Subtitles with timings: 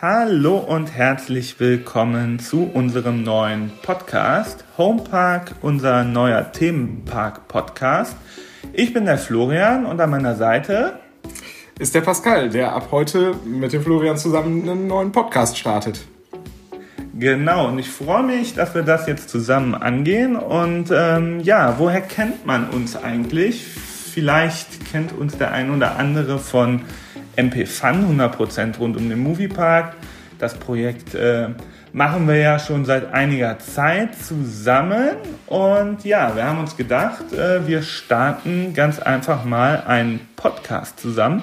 [0.00, 8.14] Hallo und herzlich willkommen zu unserem neuen Podcast Homepark, unser neuer Themenpark-Podcast.
[8.72, 11.00] Ich bin der Florian und an meiner Seite
[11.80, 16.06] ist der Pascal, der ab heute mit dem Florian zusammen einen neuen Podcast startet.
[17.18, 20.36] Genau, und ich freue mich, dass wir das jetzt zusammen angehen.
[20.36, 23.66] Und ähm, ja, woher kennt man uns eigentlich?
[23.66, 26.82] Vielleicht kennt uns der ein oder andere von
[27.38, 29.94] MP Fun 100% rund um den Moviepark.
[30.38, 31.48] Das Projekt äh,
[31.92, 35.16] machen wir ja schon seit einiger Zeit zusammen.
[35.46, 41.42] Und ja, wir haben uns gedacht, äh, wir starten ganz einfach mal einen Podcast zusammen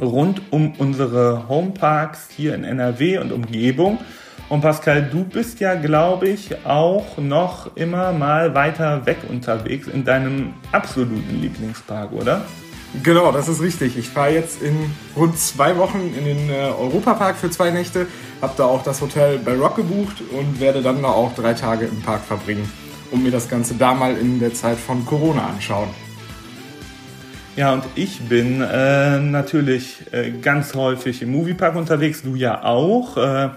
[0.00, 3.98] rund um unsere Homeparks hier in NRW und Umgebung.
[4.48, 10.04] Und Pascal, du bist ja, glaube ich, auch noch immer mal weiter weg unterwegs in
[10.04, 12.42] deinem absoluten Lieblingspark, oder?
[13.02, 13.98] Genau, das ist richtig.
[13.98, 14.76] Ich fahre jetzt in
[15.16, 18.06] rund zwei Wochen in den äh, Europapark für zwei Nächte,
[18.40, 21.86] habe da auch das Hotel bei Rock gebucht und werde dann da auch drei Tage
[21.86, 22.70] im Park verbringen
[23.10, 25.88] und mir das Ganze da mal in der Zeit von Corona anschauen.
[27.56, 33.16] Ja, und ich bin äh, natürlich äh, ganz häufig im Moviepark unterwegs, du ja auch.
[33.16, 33.50] Äh,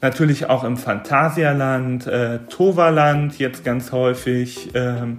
[0.00, 4.70] natürlich auch im Phantasialand, äh, Toverland jetzt ganz häufig.
[4.74, 5.18] Ähm,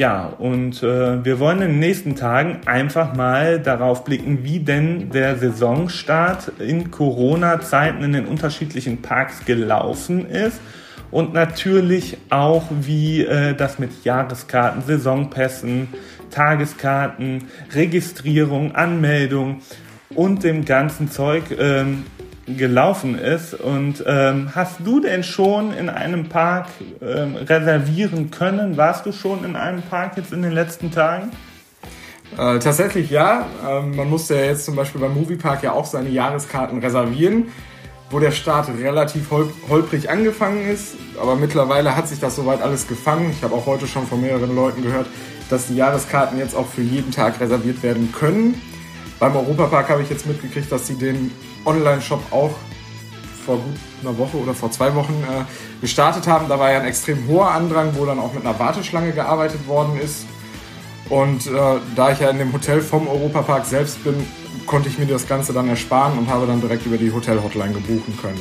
[0.00, 5.10] ja, und äh, wir wollen in den nächsten Tagen einfach mal darauf blicken, wie denn
[5.10, 10.58] der Saisonstart in Corona-Zeiten in den unterschiedlichen Parks gelaufen ist.
[11.10, 15.88] Und natürlich auch, wie äh, das mit Jahreskarten, Saisonpässen,
[16.30, 19.60] Tageskarten, Registrierung, Anmeldung
[20.14, 22.06] und dem ganzen Zeug ähm,
[22.56, 23.54] gelaufen ist.
[23.54, 26.66] Und ähm, hast du denn schon in einem Park
[27.02, 28.76] ähm, reservieren können?
[28.76, 31.30] Warst du schon in einem Park jetzt in den letzten Tagen?
[32.36, 33.46] Äh, tatsächlich ja.
[33.68, 37.48] Ähm, man musste ja jetzt zum Beispiel beim Moviepark ja auch seine Jahreskarten reservieren,
[38.10, 40.94] wo der Start relativ hol holprig angefangen ist.
[41.20, 43.30] Aber mittlerweile hat sich das soweit alles gefangen.
[43.30, 45.06] Ich habe auch heute schon von mehreren Leuten gehört,
[45.48, 48.60] dass die Jahreskarten jetzt auch für jeden Tag reserviert werden können.
[49.20, 51.30] Beim Europapark habe ich jetzt mitgekriegt, dass sie den
[51.66, 52.52] Online-Shop auch
[53.44, 55.44] vor gut einer Woche oder vor zwei Wochen äh,
[55.82, 56.48] gestartet haben.
[56.48, 60.00] Da war ja ein extrem hoher Andrang, wo dann auch mit einer Warteschlange gearbeitet worden
[60.00, 60.24] ist.
[61.10, 61.50] Und äh,
[61.94, 64.14] da ich ja in dem Hotel vom Europapark selbst bin,
[64.66, 68.16] konnte ich mir das Ganze dann ersparen und habe dann direkt über die Hotel-Hotline gebuchen
[68.22, 68.40] können.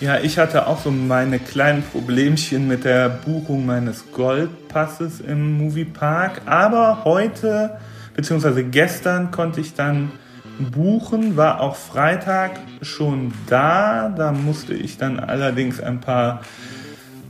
[0.00, 6.42] Ja, ich hatte auch so meine kleinen Problemchen mit der Buchung meines Goldpasses im Moviepark.
[6.46, 7.78] Aber heute,
[8.20, 10.12] beziehungsweise gestern, konnte ich dann
[10.72, 14.10] buchen, war auch Freitag schon da.
[14.10, 16.42] Da musste ich dann allerdings ein paar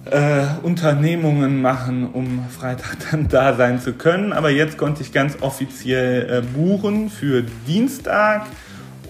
[0.07, 4.33] äh, Unternehmungen machen, um Freitag dann da sein zu können.
[4.33, 8.47] Aber jetzt konnte ich ganz offiziell äh, buchen für Dienstag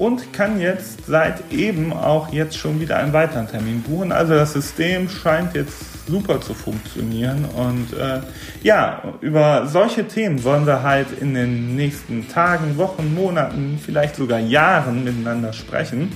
[0.01, 4.13] und kann jetzt seit eben auch jetzt schon wieder einen weiteren Termin buchen.
[4.13, 8.21] Also das System scheint jetzt super zu funktionieren und äh,
[8.63, 14.39] ja, über solche Themen wollen wir halt in den nächsten Tagen, Wochen, Monaten, vielleicht sogar
[14.39, 16.11] Jahren miteinander sprechen.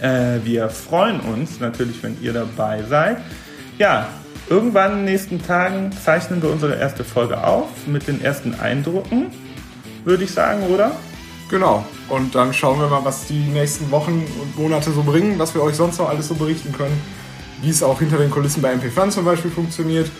[0.00, 3.16] Äh, wir freuen uns natürlich, wenn ihr dabei seid.
[3.78, 4.06] Ja,
[4.48, 9.26] irgendwann in den nächsten Tagen zeichnen wir unsere erste Folge auf mit den ersten Eindrücken,
[10.04, 10.92] würde ich sagen, oder?
[11.48, 11.84] Genau.
[12.08, 15.62] Und dann schauen wir mal, was die nächsten Wochen und Monate so bringen, was wir
[15.62, 17.00] euch sonst noch alles so berichten können.
[17.60, 20.10] Wie es auch hinter den Kulissen bei MP Fun zum Beispiel funktioniert.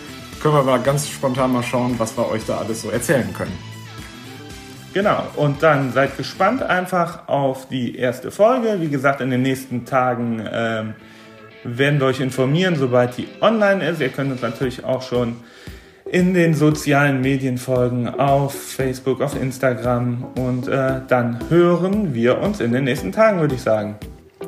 [0.42, 3.56] Können wir mal ganz spontan mal schauen, was wir euch da alles so erzählen können.
[4.92, 8.76] Genau, und dann seid gespannt einfach auf die erste Folge.
[8.80, 10.94] Wie gesagt, in den nächsten Tagen ähm,
[11.64, 14.00] werden wir euch informieren, sobald die online ist.
[14.00, 15.36] Ihr könnt uns natürlich auch schon
[16.12, 22.60] in den sozialen Medien folgen, auf Facebook, auf Instagram und äh, dann hören wir uns
[22.60, 23.96] in den nächsten Tagen, würde ich sagen.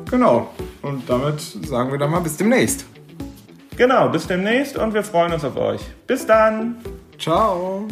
[0.09, 0.51] Genau.
[0.83, 2.85] Und damit sagen wir dann mal bis demnächst.
[3.77, 5.81] Genau, bis demnächst und wir freuen uns auf euch.
[6.05, 6.77] Bis dann.
[7.17, 7.87] Ciao.